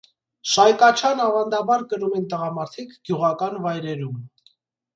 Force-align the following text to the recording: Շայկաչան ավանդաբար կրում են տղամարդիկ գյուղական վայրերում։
Շայկաչան 0.53 1.21
ավանդաբար 1.25 1.85
կրում 1.93 2.17
են 2.21 2.27
տղամարդիկ 2.33 2.97
գյուղական 3.11 3.63
վայրերում։ 3.69 4.21